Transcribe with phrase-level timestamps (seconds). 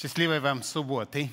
[0.00, 1.28] Счастливой вам субботы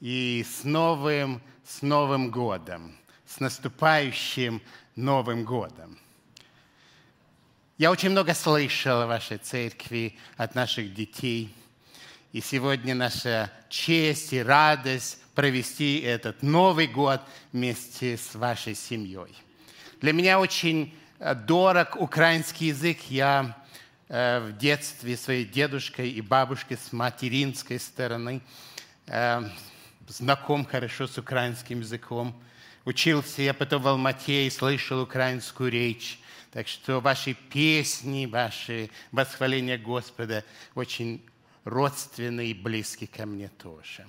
[0.00, 4.62] и с новым, с Новым годом, с наступающим
[4.94, 5.98] Новым годом.
[7.76, 11.54] Я очень много слышал о вашей церкви от наших детей.
[12.32, 17.20] И сегодня наша честь и радость провести этот Новый год
[17.52, 19.36] вместе с вашей семьей.
[20.00, 23.00] Для меня очень э, дорог украинский язык.
[23.10, 23.54] Я
[24.08, 28.40] в детстве своей дедушкой и бабушкой с материнской стороны,
[29.06, 29.42] э,
[30.08, 32.40] знаком хорошо с украинским языком.
[32.84, 36.20] Учился я потом в Алмате и слышал украинскую речь.
[36.52, 40.44] Так что ваши песни, ваши восхваления Господа
[40.74, 41.20] очень
[41.64, 44.06] родственны и близки ко мне тоже.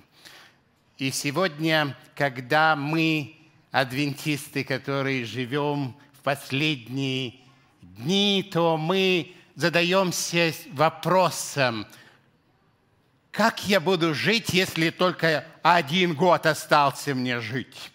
[0.96, 3.36] И сегодня, когда мы,
[3.72, 7.34] адвентисты, которые живем в последние
[7.82, 11.84] дни, то мы задаемся вопросом,
[13.32, 17.90] как я буду жить, если только один год остался мне жить?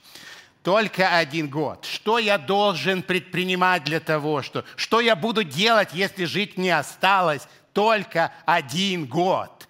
[0.62, 1.86] Только один год.
[1.86, 7.48] Что я должен предпринимать для того, что, что я буду делать, если жить мне осталось
[7.72, 9.70] только один год?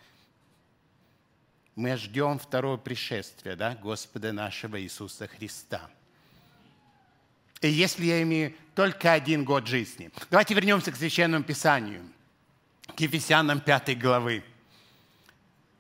[1.76, 5.82] Мы ждем второго пришествия, да, Господа нашего Иисуса Христа–
[7.68, 10.12] если я имею только один год жизни.
[10.30, 12.02] Давайте вернемся к Священному Писанию,
[12.96, 14.44] к Ефесянам 5 главы.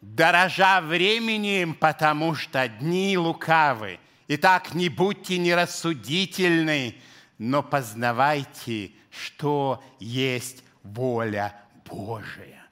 [0.01, 3.99] «Дорожа временем, потому что дни лукавы.
[4.27, 6.95] Итак, не будьте нерассудительны,
[7.37, 12.63] но познавайте, что есть воля Божия.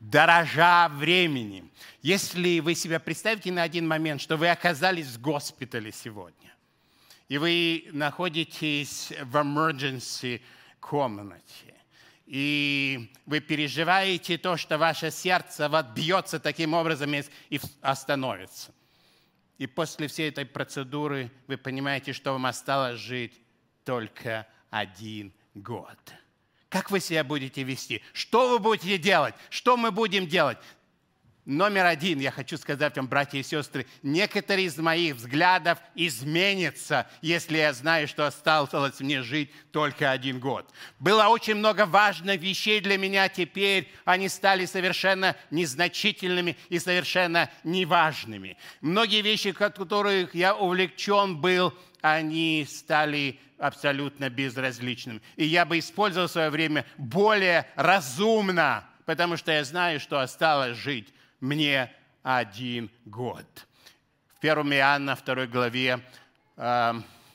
[0.00, 1.70] Дорожа временем.
[2.02, 6.51] Если вы себя представите на один момент, что вы оказались в госпитале сегодня,
[7.32, 10.42] и вы находитесь в emergency
[10.80, 11.74] комнате,
[12.26, 18.74] и вы переживаете то, что ваше сердце вот бьется таким образом и остановится.
[19.56, 23.40] И после всей этой процедуры вы понимаете, что вам осталось жить
[23.84, 25.96] только один год.
[26.68, 28.02] Как вы себя будете вести?
[28.12, 29.34] Что вы будете делать?
[29.48, 30.58] Что мы будем делать?
[31.44, 37.58] Номер один, я хочу сказать вам, братья и сестры, некоторые из моих взглядов изменятся, если
[37.58, 40.72] я знаю, что осталось мне жить только один год.
[41.00, 48.56] Было очень много важных вещей для меня теперь, они стали совершенно незначительными и совершенно неважными.
[48.80, 55.20] Многие вещи, которых я увлечен был, они стали абсолютно безразличными.
[55.34, 61.12] И я бы использовал свое время более разумно, потому что я знаю, что осталось жить
[61.42, 61.92] мне
[62.22, 63.44] один год.
[64.34, 66.00] В 1 Иоанна 2 главе
[66.56, 66.92] э,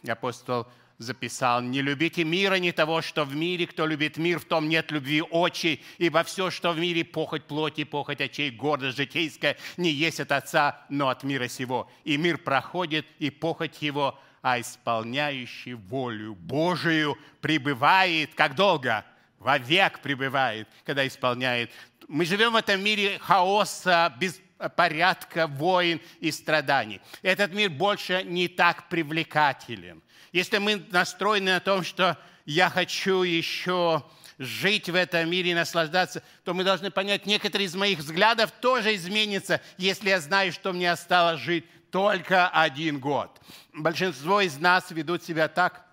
[0.07, 3.68] апостол записал, «Не любите мира, не того, что в мире.
[3.68, 7.84] Кто любит мир, в том нет любви очей, ибо все, что в мире, похоть плоти,
[7.84, 11.89] похоть очей, гордость житейская, не есть от Отца, но от мира сего.
[12.03, 19.06] И мир проходит, и похоть его, а исполняющий волю Божию пребывает, как долго?
[19.39, 21.72] Вовек пребывает, когда исполняет
[22.07, 27.01] мы живем в этом мире хаоса, беспорядка, войн и страданий.
[27.22, 30.01] Этот мир больше не так привлекателен.
[30.31, 34.03] Если мы настроены на том, что я хочу еще
[34.38, 38.95] жить в этом мире и наслаждаться, то мы должны понять, некоторые из моих взглядов тоже
[38.95, 43.41] изменятся, если я знаю, что мне осталось жить только один год.
[43.74, 45.85] Большинство из нас ведут себя так,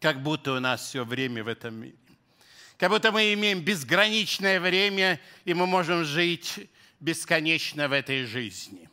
[0.00, 1.96] как будто у нас все время в этом мире.
[2.78, 8.88] Как будто мы имеем безграничное время, и мы можем жить бесконечно в этой жизни.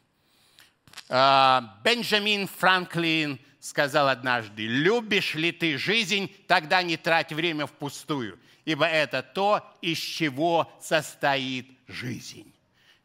[1.08, 8.86] А, Бенджамин Франклин сказал однажды, «Любишь ли ты жизнь, тогда не трать время впустую, ибо
[8.86, 12.52] это то, из чего состоит жизнь».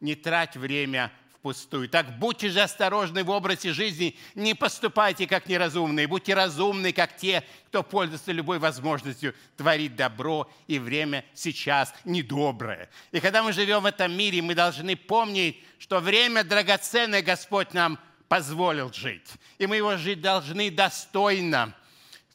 [0.01, 1.89] Не трать время впустую.
[1.89, 7.43] Так будьте же осторожны в образе жизни, не поступайте как неразумные, будьте разумны, как те,
[7.69, 12.91] кто пользуется любой возможностью творить добро, и время сейчас недоброе.
[13.11, 17.99] И когда мы живем в этом мире, мы должны помнить, что время драгоценное Господь нам
[18.29, 19.29] позволил жить.
[19.59, 21.75] И мы его жить должны достойно.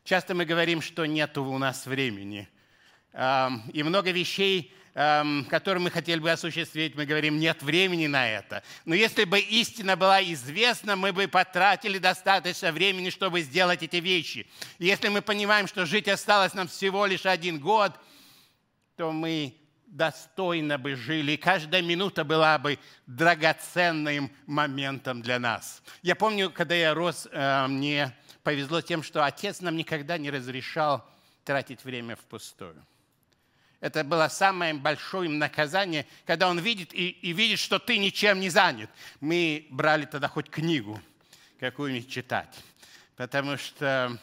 [0.03, 2.49] Часто мы говорим, что нет у нас времени.
[3.13, 8.63] И много вещей который мы хотели бы осуществить, мы говорим, нет времени на это.
[8.85, 14.47] Но если бы истина была известна, мы бы потратили достаточно времени, чтобы сделать эти вещи.
[14.79, 17.91] если мы понимаем, что жить осталось нам всего лишь один год,
[18.95, 19.53] то мы
[19.85, 25.83] достойно бы жили, и каждая минута была бы драгоценным моментом для нас.
[26.03, 31.05] Я помню, когда я рос, э, мне повезло тем, что отец нам никогда не разрешал
[31.43, 32.85] тратить время впустую.
[33.85, 38.49] Это было самое большое наказание, когда он видит и, и видит, что ты ничем не
[38.49, 38.89] занят.
[39.19, 40.99] Мы брали тогда хоть книгу
[41.59, 42.49] какую-нибудь читать,
[43.15, 44.19] потому что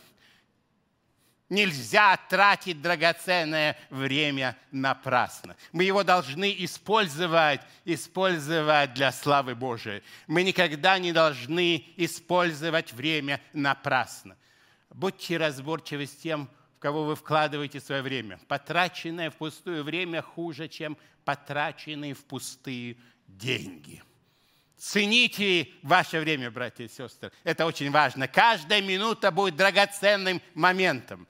[1.49, 5.55] Нельзя тратить драгоценное время напрасно.
[5.71, 10.03] Мы его должны использовать, использовать для славы Божией.
[10.27, 14.35] Мы никогда не должны использовать время напрасно.
[14.89, 16.49] Будьте разборчивы с тем,
[16.83, 18.41] кого вы вкладываете свое время.
[18.49, 22.97] Потраченное в пустое время хуже, чем потраченные в пустые
[23.29, 24.03] деньги.
[24.77, 27.31] Цените ваше время, братья и сестры.
[27.45, 28.27] Это очень важно.
[28.27, 31.29] Каждая минута будет драгоценным моментом.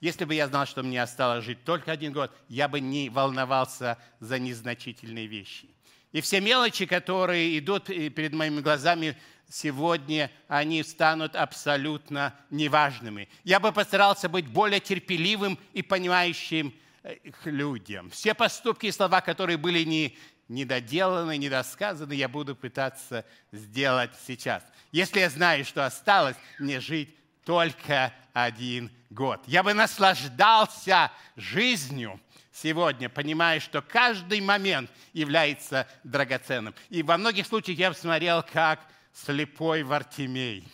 [0.00, 3.98] Если бы я знал, что мне осталось жить только один год, я бы не волновался
[4.20, 5.68] за незначительные вещи.
[6.12, 9.18] И все мелочи, которые идут перед моими глазами
[9.48, 13.28] сегодня, они станут абсолютно неважными.
[13.44, 18.10] Я бы постарался быть более терпеливым и понимающим э, людям.
[18.10, 20.16] Все поступки и слова, которые были не
[20.48, 24.62] недоделанное, недосказанное я буду пытаться сделать сейчас.
[24.92, 29.42] Если я знаю, что осталось мне жить только один год.
[29.46, 32.20] Я бы наслаждался жизнью
[32.52, 36.74] сегодня, понимая, что каждый момент является драгоценным.
[36.88, 38.80] И во многих случаях я посмотрел, как
[39.14, 40.68] слепой Вартимей,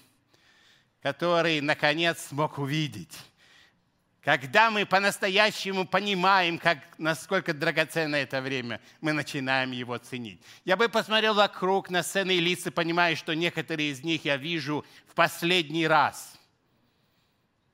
[1.01, 3.17] который, наконец, смог увидеть
[4.23, 10.43] когда мы по-настоящему понимаем, как, насколько драгоценно это время, мы начинаем его ценить.
[10.65, 14.85] Я бы посмотрел вокруг на сцены и лица, понимая, что некоторые из них я вижу
[15.07, 16.39] в последний раз.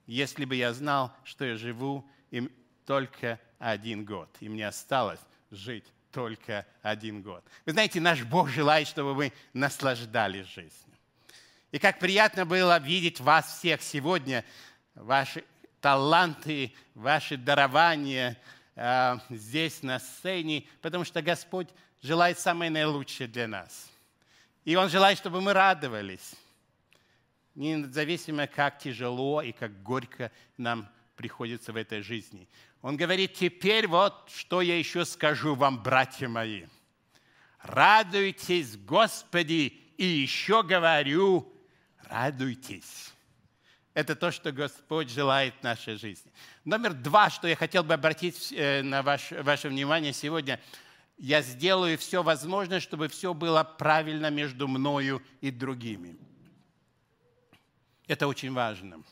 [0.07, 2.51] Если бы я знал, что я живу им
[2.85, 5.21] только один год, и мне осталось
[5.51, 5.87] жить
[6.17, 7.45] только один год.
[7.67, 10.97] Вы знаете, наш Бог желает, чтобы мы наслаждались жизнью.
[11.73, 14.43] И как приятно было видеть вас всех сегодня,
[14.95, 15.45] ваши
[15.83, 18.39] таланты, ваши дарования
[18.77, 21.69] э, здесь на сцене, потому что Господь
[22.01, 23.91] желает самое наилучшее для нас.
[24.65, 26.35] И Он желает, чтобы мы радовались,
[27.55, 32.49] независимо, как тяжело и как горько нам приходится в этой жизни.
[32.83, 36.67] Он говорит, теперь вот что я еще скажу вам, братья мои.
[37.63, 41.53] Радуйтесь, Господи, и еще говорю,
[42.05, 43.13] радуйтесь.
[43.95, 46.31] Это то, что Господь желает в нашей жизни.
[46.65, 50.61] Номер два, что я хотел бы обратить э, на ваше, ваше внимание сегодня.
[51.17, 56.15] Я сделаю все возможное, чтобы все было правильно между мною и другими.
[58.07, 59.03] Это очень важно.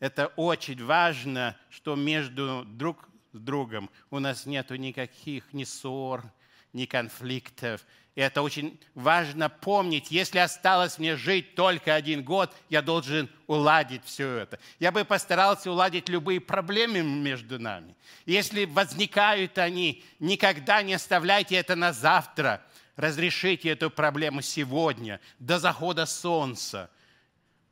[0.00, 6.24] Это очень важно, что между друг с другом у нас нет никаких ни ссор,
[6.72, 10.10] ни конфликтов, и это очень важно помнить.
[10.10, 14.60] Если осталось мне жить только один год, я должен уладить все это.
[14.78, 17.96] Я бы постарался уладить любые проблемы между нами.
[18.24, 22.62] Если возникают они, никогда не оставляйте это на завтра.
[22.94, 26.90] Разрешите эту проблему сегодня, до захода солнца,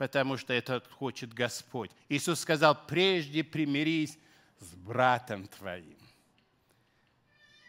[0.02, 1.92] потому что это хочет Господь.
[2.08, 4.18] Иисус сказал, прежде примирись
[4.58, 5.96] с братом твоим.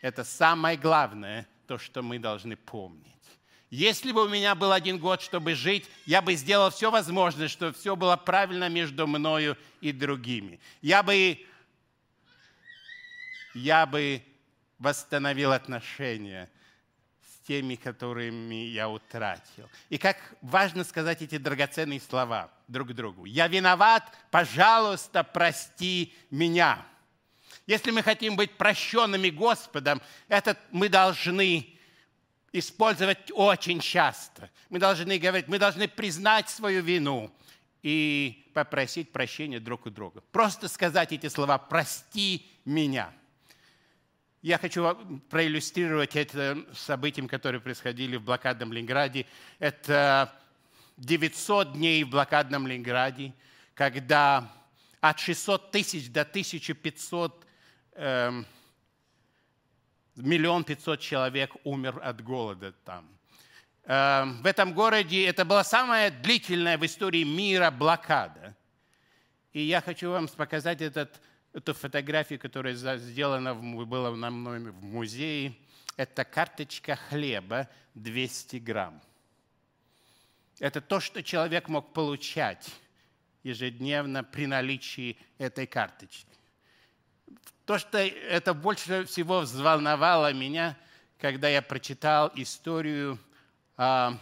[0.01, 3.05] Это самое главное– то, что мы должны помнить.
[3.69, 7.73] Если бы у меня был один год, чтобы жить, я бы сделал все возможное, чтобы
[7.73, 10.59] все было правильно между мною и другими.
[10.81, 11.39] Я бы,
[13.53, 14.23] я бы
[14.79, 16.49] восстановил отношения
[17.47, 19.69] теми, которыми я утратил.
[19.89, 23.25] И как важно сказать эти драгоценные слова друг другу.
[23.25, 26.85] «Я виноват, пожалуйста, прости меня».
[27.65, 31.73] Если мы хотим быть прощенными Господом, это мы должны
[32.51, 34.49] использовать очень часто.
[34.69, 37.33] Мы должны говорить, мы должны признать свою вину
[37.81, 40.21] и попросить прощения друг у друга.
[40.31, 43.13] Просто сказать эти слова «прости меня».
[44.43, 44.93] Я хочу
[45.29, 49.25] проиллюстрировать это событием, которые происходили в блокадном Ленинграде.
[49.57, 50.37] Это
[50.97, 53.33] 900 дней в блокадном Ленинграде,
[53.73, 54.51] когда
[54.99, 57.45] от 600 тысяч до 1500
[57.93, 58.45] эм,
[60.17, 63.07] миллион пятьсот человек умер от голода там.
[63.85, 68.57] Эм, в этом городе это была самая длительная в истории мира блокада.
[69.53, 71.21] И я хочу вам показать этот,
[71.53, 75.55] эту фотографию, которая сделана была на мной в музее.
[75.95, 79.01] Это карточка хлеба 200 грамм.
[80.59, 82.69] Это то, что человек мог получать
[83.43, 86.27] ежедневно при наличии этой карточки.
[87.65, 90.77] То, что это больше всего взволновало меня,
[91.19, 93.19] когда я прочитал историю
[93.77, 94.17] о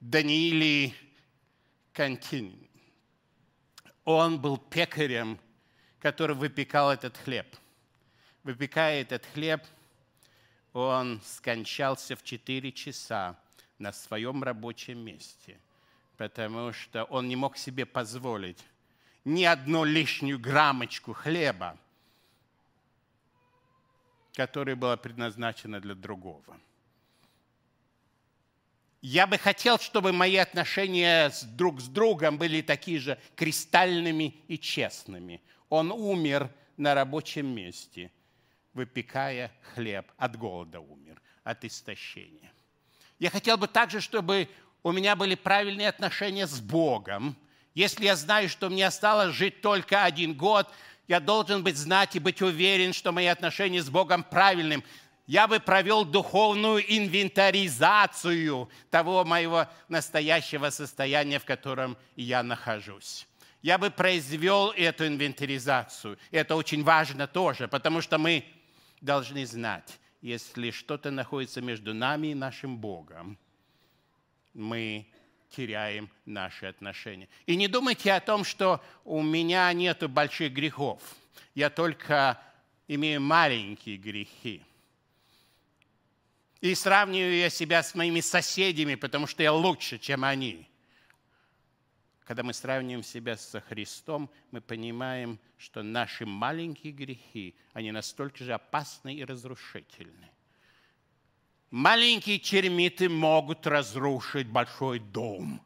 [0.00, 0.92] Данииле
[1.92, 2.68] Кантине.
[4.04, 5.38] Он был пекарем,
[6.02, 7.46] который выпекал этот хлеб.
[8.42, 9.62] выпекая этот хлеб,
[10.72, 13.38] он скончался в 4 часа
[13.78, 15.60] на своем рабочем месте,
[16.16, 18.58] потому что он не мог себе позволить
[19.24, 21.78] ни одну лишнюю граммочку хлеба,
[24.34, 26.58] которая была предназначена для другого.
[29.02, 34.58] Я бы хотел, чтобы мои отношения с друг с другом были такие же кристальными и
[34.58, 35.40] честными.
[35.72, 38.12] Он умер на рабочем месте,
[38.74, 40.04] выпекая хлеб.
[40.18, 42.52] От голода умер, от истощения.
[43.18, 44.50] Я хотел бы также, чтобы
[44.82, 47.38] у меня были правильные отношения с Богом.
[47.72, 50.68] Если я знаю, что мне осталось жить только один год,
[51.08, 54.84] я должен быть знать и быть уверен, что мои отношения с Богом правильным.
[55.26, 63.26] Я бы провел духовную инвентаризацию того моего настоящего состояния, в котором я нахожусь.
[63.62, 66.18] Я бы произвел эту инвентаризацию.
[66.32, 68.44] Это очень важно тоже, потому что мы
[69.00, 73.38] должны знать, если что-то находится между нами и нашим Богом,
[74.52, 75.06] мы
[75.50, 77.28] теряем наши отношения.
[77.46, 81.00] И не думайте о том, что у меня нет больших грехов.
[81.54, 82.40] Я только
[82.88, 84.62] имею маленькие грехи.
[86.60, 90.68] И сравниваю я себя с моими соседями, потому что я лучше, чем они.
[92.24, 98.52] Когда мы сравниваем себя со Христом, мы понимаем, что наши маленькие грехи, они настолько же
[98.52, 100.30] опасны и разрушительны.
[101.70, 105.60] Маленькие термиты могут разрушить большой дом.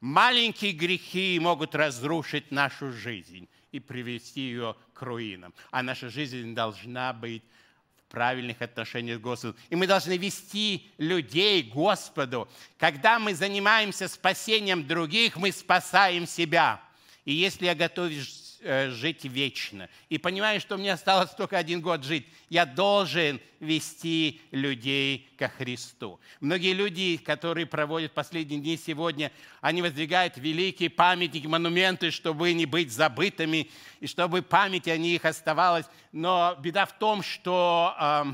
[0.00, 5.54] Маленькие грехи могут разрушить нашу жизнь и привести ее к руинам.
[5.70, 7.42] А наша жизнь должна быть
[8.10, 9.56] правильных отношениях с Господом.
[9.70, 12.48] И мы должны вести людей к Господу.
[12.78, 16.80] Когда мы занимаемся спасением других, мы спасаем себя.
[17.24, 19.88] И если я готовлюсь жить вечно.
[20.08, 22.26] И понимаю, что мне осталось только один год жить.
[22.48, 26.20] Я должен вести людей ко Христу.
[26.40, 32.92] Многие люди, которые проводят последние дни сегодня, они воздвигают великие памятники, монументы, чтобы не быть
[32.92, 35.86] забытыми, и чтобы память о них оставалась.
[36.12, 38.24] Но беда в том, что э,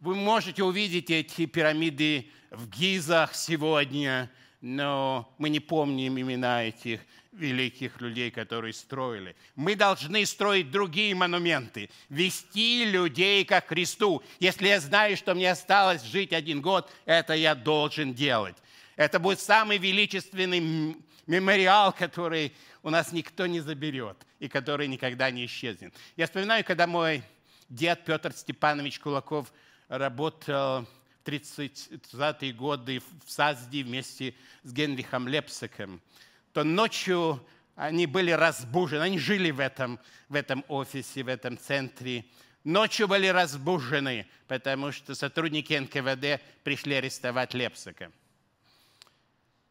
[0.00, 4.30] вы можете увидеть эти пирамиды в Гизах сегодня,
[4.60, 7.00] но мы не помним имена этих
[7.32, 9.36] великих людей, которые строили.
[9.54, 14.22] Мы должны строить другие монументы, вести людей ко Христу.
[14.40, 18.56] Если я знаю, что мне осталось жить один год, это я должен делать.
[18.96, 25.46] Это будет самый величественный мемориал, который у нас никто не заберет и который никогда не
[25.46, 25.94] исчезнет.
[26.16, 27.22] Я вспоминаю, когда мой
[27.68, 29.52] дед Петр Степанович Кулаков
[29.88, 30.86] работал
[31.24, 36.00] в 30-е годы в Сазде вместе с Генрихом Лепсиком–
[36.58, 37.40] то ночью
[37.76, 42.24] они были разбужены, они жили в этом, в этом офисе, в этом центре.
[42.64, 48.10] Ночью были разбужены, потому что сотрудники НКВД пришли арестовать Лепсика.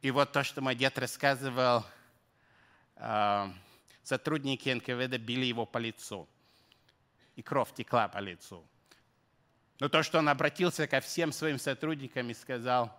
[0.01, 1.85] И вот то, что мой дед рассказывал,
[2.95, 3.53] а,
[4.01, 6.25] сотрудники НКВД били его по лицу.
[7.35, 8.65] И кровь текла по лицу.
[9.81, 12.97] Но то, что он обратился ко всем своим сотрудникам и сказал,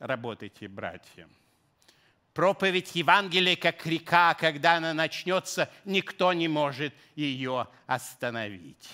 [0.00, 1.28] работайте, братья.
[2.36, 8.90] Проповедь Евангелия, как река, когда она начнется, никто не может ее остановить.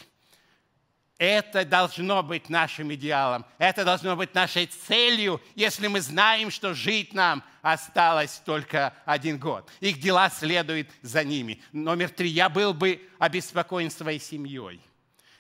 [1.18, 7.14] Это должно быть нашим идеалом, это должно быть нашей целью, если мы знаем, что жить
[7.14, 9.68] нам осталось только один год.
[9.80, 11.61] Их дела следуют за ними.
[11.72, 12.28] Номер три.
[12.28, 14.80] Я был бы обеспокоен своей семьей.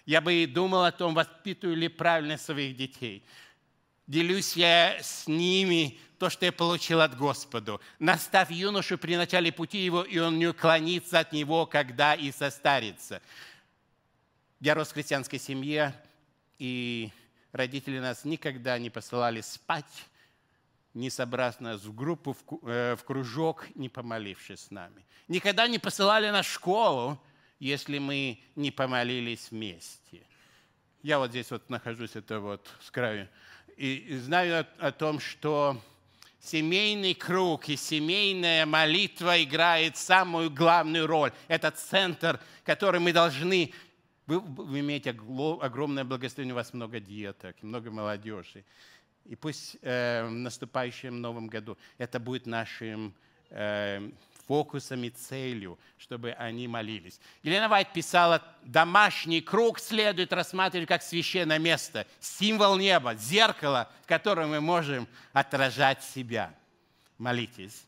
[0.06, 3.24] Я бы думал о том, воспитываю ли правильно своих детей.
[4.06, 7.80] Делюсь я с ними то, что я получил от Господа.
[7.98, 13.20] Наставь юношу при начале пути его, и он не уклонится от него, когда и состарится.
[14.60, 15.94] Я рос в христианской семье,
[16.58, 17.10] и
[17.50, 20.04] родители нас никогда не посылали спать,
[20.94, 25.04] не собрав нас в группу, в э, кружок, не помолившись с нами.
[25.26, 27.20] Никогда не посылали нас в школу,
[27.58, 30.26] если мы не помолились вместе.
[31.02, 33.28] Я вот здесь вот нахожусь, это вот с краю,
[33.76, 35.80] и знаю о, о том, что
[36.42, 41.32] семейный круг и семейная молитва играет самую главную роль.
[41.48, 43.72] Это центр, который мы должны...
[44.26, 48.64] Вы, вы имеете огромное благословение, у вас много деток, много молодежи.
[49.24, 53.14] И пусть э, в наступающем новом году это будет нашим
[53.50, 54.10] э,
[54.46, 57.20] фокусом и целью, чтобы они молились.
[57.42, 64.50] Елена Вайт писала, домашний круг следует рассматривать как священное место, символ неба, зеркало, в котором
[64.50, 66.54] мы можем отражать себя.
[67.18, 67.84] Молитесь.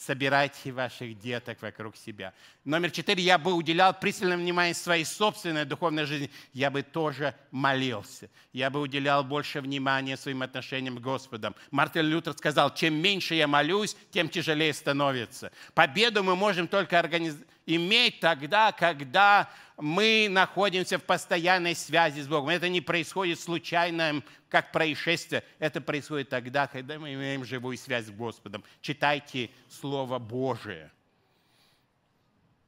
[0.00, 2.32] Собирайте ваших деток вокруг себя.
[2.64, 6.30] Номер четыре, я бы уделял пристальное внимание своей собственной духовной жизни.
[6.54, 8.30] Я бы тоже молился.
[8.54, 11.54] Я бы уделял больше внимания своим отношениям с Господом.
[11.70, 15.52] Мартин Лютер сказал, чем меньше я молюсь, тем тяжелее становится.
[15.74, 17.36] Победу мы можем только организ...
[17.66, 19.50] иметь тогда, когда
[19.80, 22.50] мы находимся в постоянной связи с Богом.
[22.50, 25.42] Это не происходит случайно, как происшествие.
[25.58, 28.62] Это происходит тогда, когда мы имеем живую связь с Господом.
[28.80, 30.90] Читайте Слово Божие.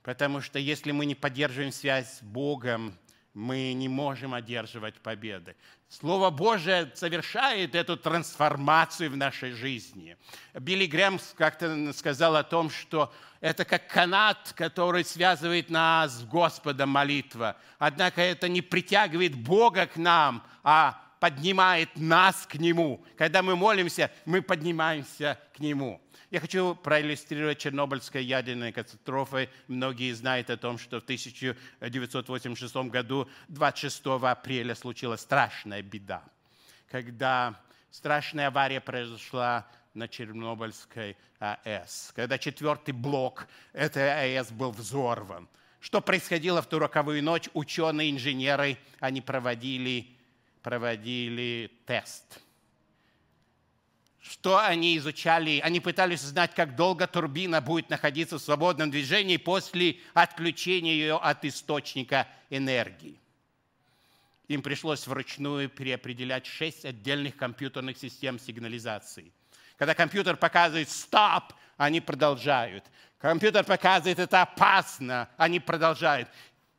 [0.03, 2.99] Потому что если мы не поддерживаем связь с Богом,
[3.35, 5.57] мы не можем одерживать победы.
[5.89, 10.17] Слово Божие совершает эту трансформацию в нашей жизни.
[10.55, 16.91] Билли Грэм как-то сказал о том, что это как канат, который связывает нас с Господом
[16.91, 17.57] молитва.
[17.79, 23.03] Однако это не притягивает Бога к нам, а поднимает нас к Нему.
[23.17, 26.02] Когда мы молимся, мы поднимаемся к Нему.
[26.33, 29.51] Я хочу проиллюстрировать Чернобыльской ядерной катастрофой.
[29.69, 36.25] Многие знают о том, что в 1986 году, 26 апреля, случилась страшная беда,
[36.91, 37.61] когда
[37.91, 45.47] страшная авария произошла на Чернобыльской АЭС, когда четвертый блок этой АЭС был взорван.
[45.81, 47.51] Что происходило в ту роковую ночь?
[47.53, 50.07] Ученые, инженеры, они проводили,
[50.63, 52.41] проводили тест–
[54.23, 55.61] что они изучали?
[55.65, 61.45] Они пытались узнать, как долго турбина будет находиться в свободном движении после отключения ее от
[61.45, 63.19] источника энергии.
[64.47, 69.33] Им пришлось вручную переопределять шесть отдельных компьютерных систем сигнализации.
[69.77, 72.85] Когда компьютер показывает «стоп», они продолжают.
[73.19, 76.29] Компьютер показывает «это опасно», они продолжают.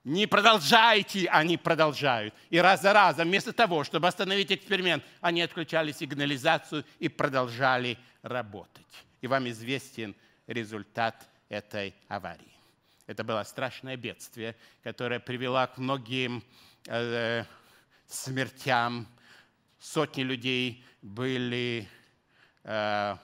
[0.04, 2.34] Не продолжайте, они продолжают.
[2.50, 8.86] И раз за разом, вместо того, чтобы остановить эксперимент, они отключали сигнализацию и продолжали работать.
[9.22, 10.14] И вам известен
[10.46, 12.52] результат этой аварии.
[13.08, 16.44] Это было страшное бедствие, которое привело к многим
[16.88, 17.46] э,
[18.08, 19.08] смертям.
[19.80, 21.88] Сотни людей были
[22.64, 23.16] э,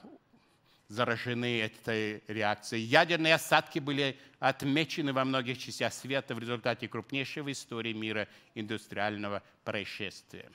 [0.89, 2.84] заражены этой реакцией.
[2.84, 9.43] Ядерные осадки были отмечены во многих частях света в результате крупнейшего в истории мира индустриального
[9.63, 10.52] происшествия.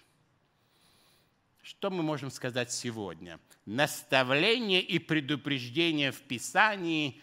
[1.62, 3.40] Что мы можем сказать сегодня?
[3.64, 7.22] Наставление и предупреждение в Писании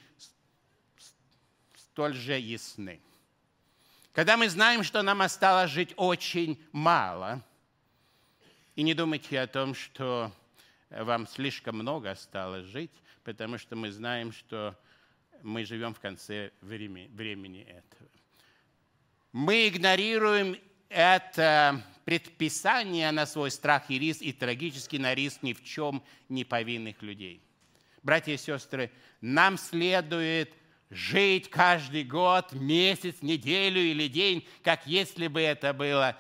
[1.76, 3.02] столь же ясны.
[4.14, 7.44] Когда мы знаем, что нам осталось жить очень мало,
[8.76, 10.32] и не думайте о том, что
[10.92, 12.92] вам слишком много осталось жить,
[13.24, 14.78] потому что мы знаем, что
[15.42, 18.10] мы живем в конце времени этого.
[19.32, 20.58] Мы игнорируем
[20.90, 26.44] это предписание на свой страх и риск и трагический на риск ни в чем не
[26.44, 27.42] повинных людей.
[28.04, 30.52] Братья и сестры, нам следует
[30.90, 36.18] жить каждый год, месяц, неделю или день, как если бы это было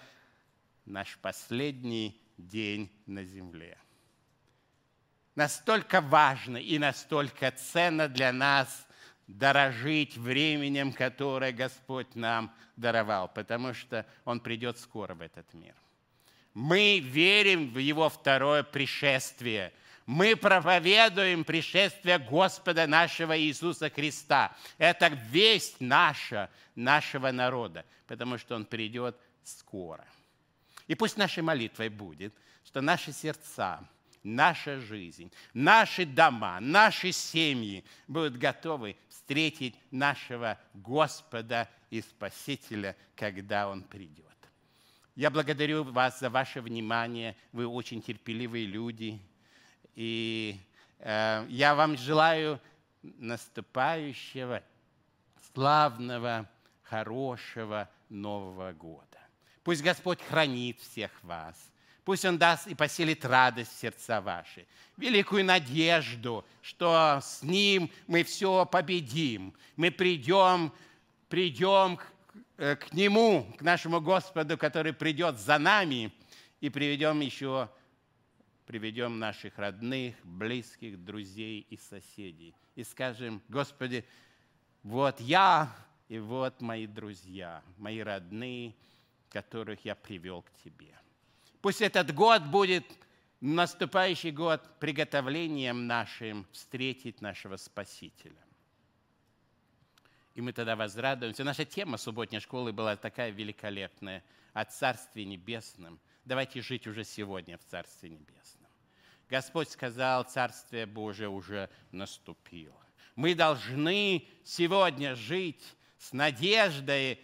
[0.85, 3.77] наш последний день на земле
[5.35, 8.87] настолько важно и настолько ценно для нас
[9.27, 15.75] дорожить временем, которое Господь нам даровал, потому что Он придет скоро в этот мир.
[16.53, 19.71] Мы верим в Его второе пришествие.
[20.05, 24.53] Мы проповедуем пришествие Господа нашего Иисуса Христа.
[24.77, 30.05] Это весть наша, нашего народа, потому что Он придет скоро.
[30.87, 32.33] И пусть нашей молитвой будет,
[32.65, 33.79] что наши сердца–
[34.23, 43.83] наша жизнь, наши дома, наши семьи будут готовы встретить нашего Господа и Спасителя, когда Он
[43.83, 44.25] придет.
[45.15, 47.35] Я благодарю вас за ваше внимание.
[47.51, 49.19] Вы очень терпеливые люди.
[49.95, 50.57] И
[50.99, 52.61] э, я вам желаю
[53.03, 54.63] наступающего,
[55.53, 56.49] славного,
[56.83, 59.19] хорошего Нового года.
[59.63, 61.71] Пусть Господь хранит всех вас
[62.03, 64.65] Пусть Он даст и поселит радость в сердца ваши,
[64.97, 69.53] великую надежду, что с Ним мы все победим.
[69.75, 70.73] Мы придем,
[71.29, 72.07] придем к,
[72.57, 76.11] э, к Нему, к нашему Господу, который придет за нами,
[76.59, 77.69] и приведем еще,
[78.65, 82.55] приведем наших родных, близких, друзей и соседей.
[82.75, 84.05] И скажем, Господи,
[84.83, 85.71] вот я
[86.07, 88.75] и вот мои друзья, мои родные,
[89.29, 90.95] которых я привел к Тебе.
[91.61, 92.85] Пусть этот год будет
[93.39, 98.43] наступающий год приготовлением нашим встретить нашего Спасителя.
[100.33, 101.43] И мы тогда возрадуемся.
[101.43, 105.99] Наша тема субботней школы была такая великолепная о Царстве Небесном.
[106.23, 108.69] Давайте жить уже сегодня в Царстве Небесном.
[109.29, 112.75] Господь сказал, Царствие Божие уже наступило.
[113.15, 117.19] Мы должны сегодня жить с надеждой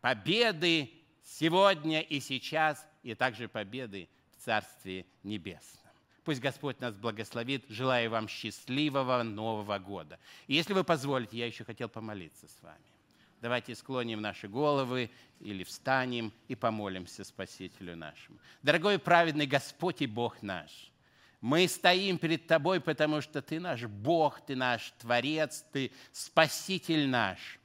[0.00, 0.90] победы
[1.38, 5.92] сегодня и сейчас, и также победы в Царстве Небесном.
[6.24, 7.64] Пусть Господь нас благословит.
[7.68, 10.18] Желаю вам счастливого Нового года.
[10.46, 12.78] И если вы позволите, я еще хотел помолиться с вами.
[13.40, 18.38] Давайте склоним наши головы или встанем и помолимся Спасителю нашему.
[18.62, 20.90] Дорогой праведный Господь и Бог наш,
[21.40, 27.59] мы стоим перед Тобой, потому что Ты наш Бог, Ты наш Творец, Ты Спаситель наш.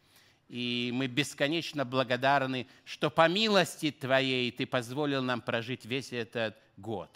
[0.47, 7.09] И мы бесконечно благодарны, что по милости Твоей Ты позволил нам прожить весь этот год.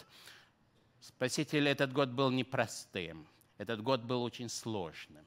[1.00, 5.24] Спаситель, этот год был непростым, этот год был очень сложным.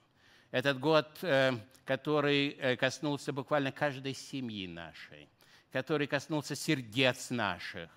[0.52, 1.54] Этот год, э,
[1.86, 5.28] который э, коснулся буквально каждой семьи нашей,
[5.72, 7.90] который коснулся сердец наших.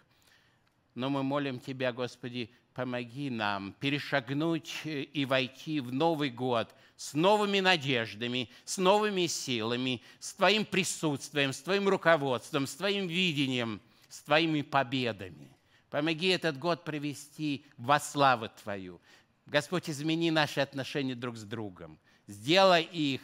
[0.94, 7.14] Но мы молим Тебя, Господи, помоги нам перешагнуть э, и войти в Новый год с
[7.14, 14.20] новыми надеждами, с новыми силами, с Твоим присутствием, с Твоим руководством, с Твоим видением, с
[14.20, 15.48] Твоими победами.
[15.88, 19.00] Помоги этот год провести во славу Твою.
[19.46, 21.98] Господь, измени наши отношения друг с другом.
[22.26, 23.22] Сделай их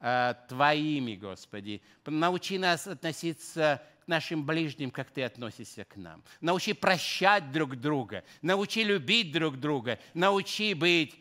[0.00, 1.82] э, Твоими, Господи.
[2.06, 6.22] Научи нас относиться нашим ближним, как Ты относишься к нам.
[6.40, 8.24] Научи прощать друг друга.
[8.42, 9.98] Научи любить друг друга.
[10.14, 11.14] Научи быть,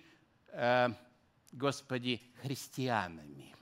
[0.50, 0.90] э,
[1.52, 3.54] Господи, христианами.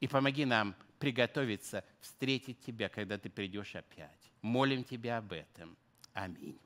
[0.00, 4.30] И помоги нам приготовиться встретить Тебя, когда Ты придешь опять.
[4.42, 5.76] Молим Тебя об этом.
[6.12, 6.58] Аминь.